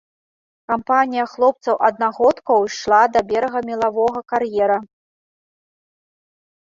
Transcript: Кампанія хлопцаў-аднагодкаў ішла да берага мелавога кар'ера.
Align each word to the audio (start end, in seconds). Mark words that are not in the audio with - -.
Кампанія 0.71 1.25
хлопцаў-аднагодкаў 1.33 2.59
ішла 2.69 3.01
да 3.17 3.23
берага 3.33 3.59
мелавога 3.69 4.19
кар'ера. 4.33 4.79